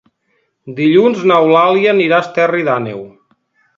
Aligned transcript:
Dilluns 0.79 1.21
n'Eulàlia 1.31 1.93
anirà 1.93 2.17
a 2.21 2.25
Esterri 2.29 2.65
d'Àneu. 2.71 3.05